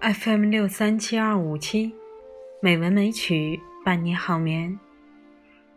[0.00, 1.92] FM 六三七二五七，
[2.62, 4.78] 美文美曲伴你好眠。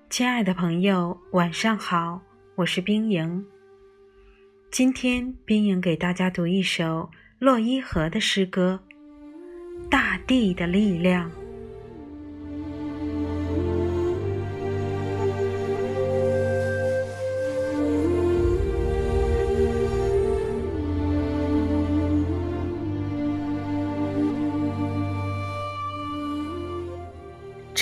[0.09, 2.21] 亲爱的朋友，晚上好，
[2.55, 3.45] 我是冰莹。
[4.71, 8.79] 今天冰莹给大家读一首洛伊河的诗歌
[9.89, 11.29] 《大地的力量》。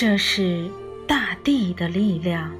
[0.04, 0.68] 这是
[1.06, 2.52] 大地的力量。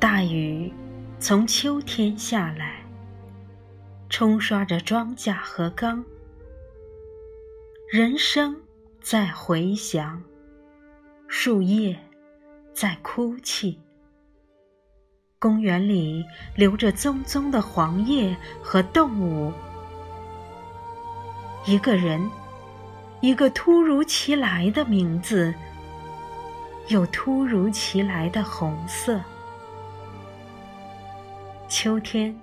[0.00, 0.72] 大雨
[1.18, 2.82] 从秋天下来，
[4.08, 6.02] 冲刷着庄稼和缸。
[7.92, 8.56] 人声
[9.02, 10.22] 在回响，
[11.28, 11.94] 树叶
[12.72, 13.78] 在哭泣。
[15.38, 16.24] 公园里
[16.56, 19.52] 留着棕棕的黄叶和动物。
[21.66, 22.26] 一个人，
[23.20, 25.52] 一个突如其来的名字。
[26.88, 29.20] 有突如其来的红色。
[31.68, 32.34] 秋天，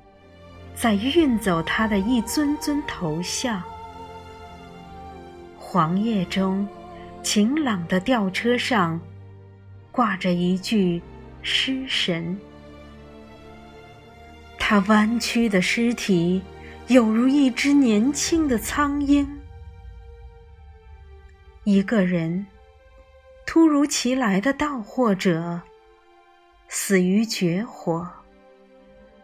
[0.73, 3.61] 在运走他的一尊尊头像。
[5.57, 6.67] 黄叶中，
[7.21, 8.99] 晴朗的吊车上，
[9.91, 11.01] 挂着一具
[11.43, 12.37] 尸神。
[14.57, 16.41] 他弯曲的尸体，
[16.87, 19.27] 有如一只年轻的苍鹰。
[21.63, 22.45] 一个人。
[23.53, 25.61] 突如其来的盗货者，
[26.69, 28.09] 死于绝火，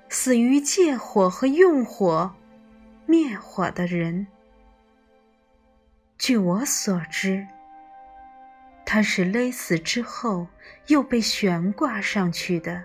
[0.10, 2.36] 死于借火和用火
[3.06, 4.28] 灭火的人。
[6.18, 7.48] 据我所知，
[8.86, 10.46] 他是勒死之后
[10.88, 12.84] 又被悬挂上去的。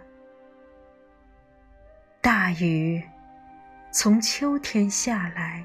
[2.21, 3.03] 大雨
[3.91, 5.65] 从秋天下来，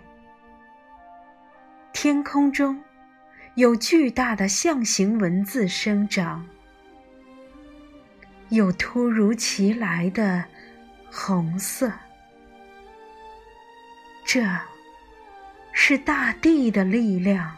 [1.93, 2.83] 天空中。
[3.57, 6.45] 有巨大的象形文字生长，
[8.49, 10.45] 有突如其来的
[11.11, 11.91] 红色。
[14.23, 14.47] 这
[15.73, 17.51] 是大地的力量。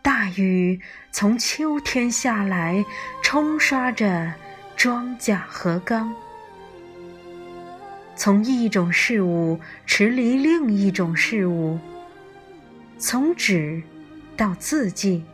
[0.00, 0.80] 大雨
[1.10, 2.82] 从秋天下来，
[3.22, 4.32] 冲刷着
[4.74, 6.10] 庄稼和缸，
[8.16, 11.78] 从一种事物驰离另一种事物。
[13.02, 13.82] 从纸
[14.36, 15.24] 到字迹，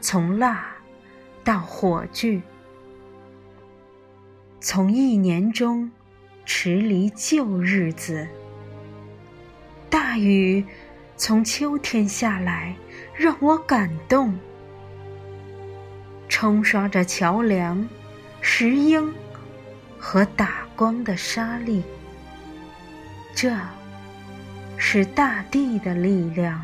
[0.00, 0.66] 从蜡
[1.44, 2.40] 到火炬，
[4.62, 5.92] 从一年中
[6.46, 8.26] 迟离旧日子。
[9.90, 10.64] 大雨
[11.18, 12.74] 从秋天下来，
[13.14, 14.34] 让我感动，
[16.30, 17.86] 冲刷着桥梁、
[18.40, 19.12] 石英
[19.98, 21.82] 和打光的沙砾。
[23.34, 23.54] 这。
[24.76, 26.62] 是大地的力量。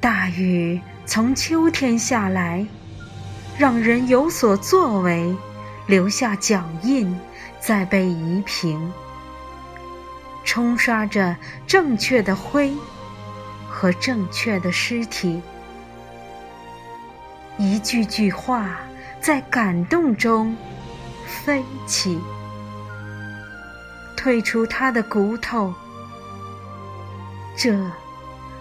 [0.00, 2.66] 大雨从秋天下来，
[3.56, 5.34] 让人有所作为，
[5.86, 7.18] 留下脚印，
[7.58, 8.92] 再被移平，
[10.44, 11.36] 冲刷着
[11.66, 12.72] 正确的灰
[13.68, 15.40] 和正确的尸体。
[17.56, 18.80] 一句句话
[19.20, 20.54] 在感动中
[21.26, 22.20] 飞起。
[24.24, 25.70] 退出他的骨头，
[27.54, 27.78] 这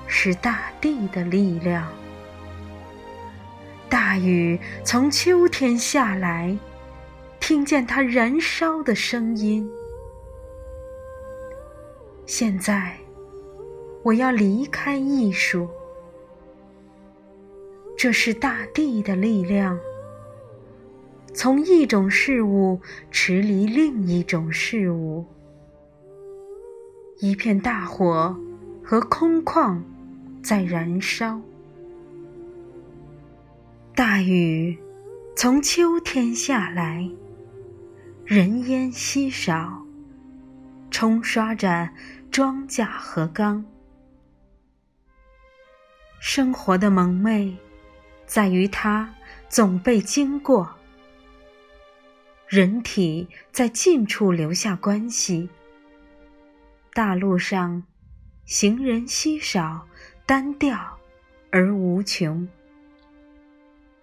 [0.08, 1.90] 是大地的力量。
[3.88, 6.54] 大雨从秋天下来，
[7.40, 9.66] 听见它燃烧的声音。
[12.26, 12.98] 现在，
[14.04, 15.70] 我要离开艺术。
[17.98, 19.80] 这是大地的力量，
[21.34, 25.26] 从一种事物驰离另一种事物。
[27.24, 28.38] 一片大火
[28.84, 29.82] 和空旷
[30.44, 31.40] 在燃烧，
[33.96, 34.78] 大雨
[35.34, 37.10] 从秋天下来，
[38.26, 39.86] 人烟稀少，
[40.92, 41.90] 冲刷着
[42.30, 43.64] 庄稼和缸。
[46.20, 47.56] 生活的蒙昧
[48.26, 49.10] 在于它
[49.48, 50.70] 总被经过，
[52.50, 55.48] 人体在近处留下关系。
[56.96, 57.86] 大路上，
[58.46, 59.88] 行人稀少、
[60.28, 61.00] 单调
[61.50, 62.48] 而无穷，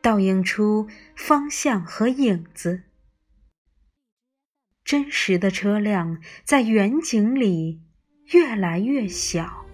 [0.03, 2.83] 倒映出方向和影子。
[4.85, 7.81] 真实的车辆在远景里
[8.33, 9.65] 越来越小，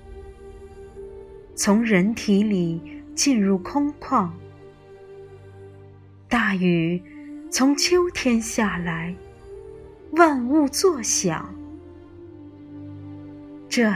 [1.55, 4.31] 从人体里进入空旷。
[6.29, 7.03] 大雨
[7.51, 9.17] 从秋天下来，
[10.13, 11.56] 万物作响。
[13.77, 13.93] 这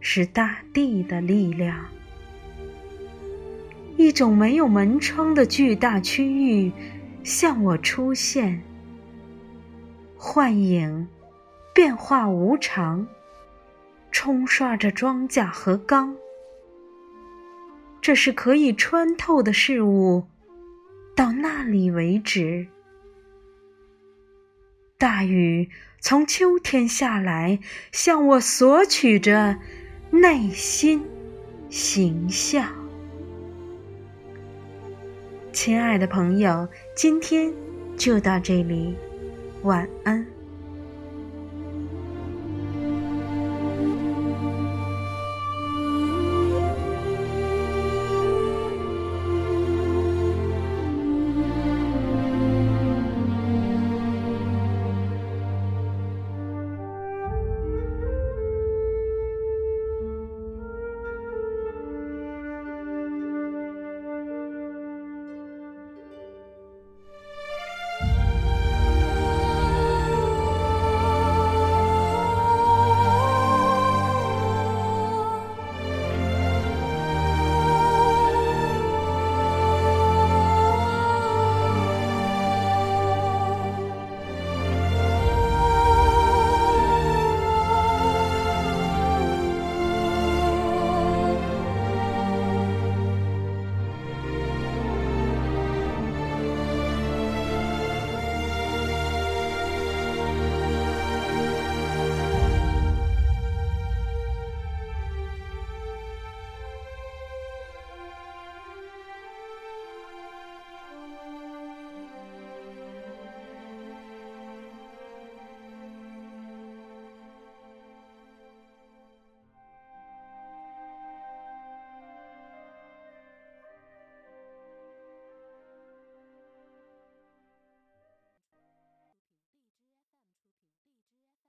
[0.00, 1.84] 是大地的力量。
[3.98, 6.72] 一种没有门窗的巨大区域
[7.22, 8.62] 向我出现，
[10.16, 11.06] 幻影
[11.74, 13.06] 变化无常，
[14.10, 16.16] 冲刷着庄稼和缸。
[18.00, 20.24] 这是可以穿透的事物，
[21.14, 22.66] 到那里为止。
[24.96, 25.68] 大雨
[26.08, 27.58] 从秋天下来，
[27.90, 29.56] 向我索取着
[30.12, 31.02] 内心
[31.68, 32.64] 形象。
[35.52, 37.52] 亲爱的朋友，今天
[37.96, 38.94] 就到这里，
[39.64, 40.24] 晚安。